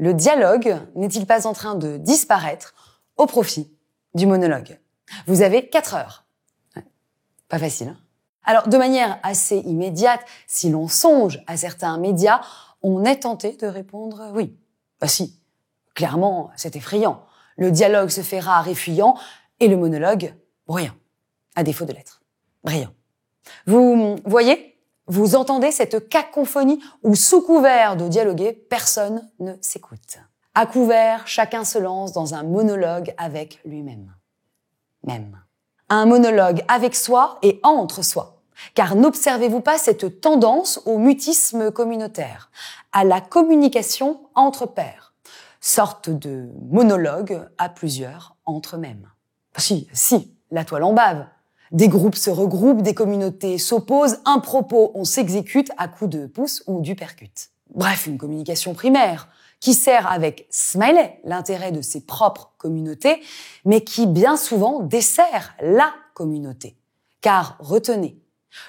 [0.00, 2.74] Le dialogue n'est-il pas en train de disparaître
[3.18, 3.70] au profit
[4.14, 4.80] du monologue?
[5.26, 6.24] Vous avez quatre heures.
[7.50, 7.88] Pas facile.
[7.88, 7.98] Hein
[8.44, 12.40] Alors, de manière assez immédiate, si l'on songe à certains médias,
[12.80, 14.56] on est tenté de répondre oui.
[15.02, 15.38] Bah si,
[15.94, 17.22] clairement, c'est effrayant.
[17.58, 19.18] Le dialogue se fait rare et fuyant,
[19.58, 20.34] et le monologue,
[20.66, 20.94] bruyant,
[21.56, 22.22] à défaut de l'être.
[22.64, 22.94] Brillant.
[23.66, 24.79] Vous voyez?
[25.10, 30.18] Vous entendez cette cacophonie où, sous couvert de dialoguer, personne ne s'écoute.
[30.54, 34.14] À couvert, chacun se lance dans un monologue avec lui-même.
[35.02, 35.36] Même.
[35.88, 38.40] Un monologue avec soi et entre soi.
[38.74, 42.52] Car n'observez-vous pas cette tendance au mutisme communautaire,
[42.92, 45.12] à la communication entre pairs,
[45.60, 49.10] sorte de monologue à plusieurs entre eux-mêmes.
[49.56, 51.26] Si, si, la toile en bave.
[51.70, 56.64] Des groupes se regroupent, des communautés s'opposent, un propos, on s'exécute à coups de pouce
[56.66, 57.50] ou du percute.
[57.72, 59.28] Bref, une communication primaire
[59.60, 63.20] qui sert avec Smiley l'intérêt de ses propres communautés,
[63.64, 66.76] mais qui bien souvent dessert la communauté.
[67.20, 68.20] Car retenez,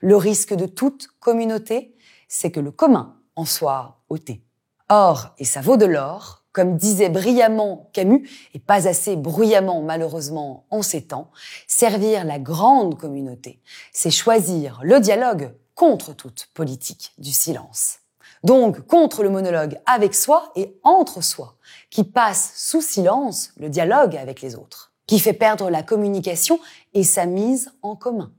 [0.00, 1.94] le risque de toute communauté,
[2.26, 4.42] c'est que le commun en soit ôté.
[4.88, 10.66] Or, et ça vaut de l'or, comme disait brillamment Camus, et pas assez bruyamment malheureusement
[10.70, 11.30] en ces temps,
[11.68, 13.60] servir la grande communauté,
[13.92, 17.98] c'est choisir le dialogue contre toute politique du silence.
[18.42, 21.54] Donc contre le monologue avec soi et entre soi,
[21.90, 26.58] qui passe sous silence le dialogue avec les autres, qui fait perdre la communication
[26.92, 28.32] et sa mise en commun.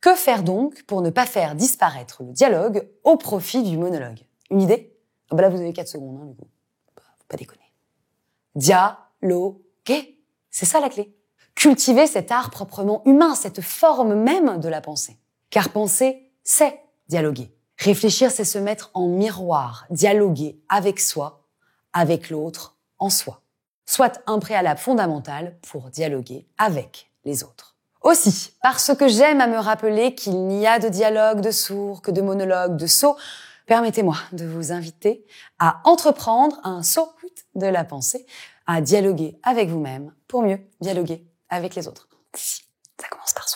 [0.00, 4.20] Que faire donc pour ne pas faire disparaître le dialogue au profit du monologue?
[4.52, 4.96] Une idée?
[5.32, 6.46] Ah bah Là, vous avez 4 secondes, hein, du coup.
[7.28, 7.72] Pas déconner.
[8.54, 10.20] Dialoguer.
[10.50, 11.14] C'est ça la clé.
[11.54, 15.18] Cultiver cet art proprement humain, cette forme même de la pensée.
[15.50, 17.52] Car penser, c'est dialoguer.
[17.78, 21.44] Réfléchir, c'est se mettre en miroir, dialoguer avec soi,
[21.92, 23.42] avec l'autre, en soi.
[23.84, 27.76] Soit un préalable fondamental pour dialoguer avec les autres.
[28.02, 32.10] Aussi, parce que j'aime à me rappeler qu'il n'y a de dialogue de sourds que
[32.10, 33.16] de monologue de sots,
[33.66, 35.26] permettez-moi de vous inviter
[35.58, 37.10] à entreprendre un saut
[37.54, 38.26] de la pensée
[38.66, 42.08] à dialoguer avec vous-même pour mieux dialoguer avec les autres.
[42.34, 43.55] Ça commence par soi.